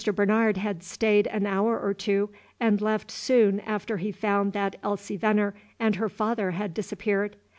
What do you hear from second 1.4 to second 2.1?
hour or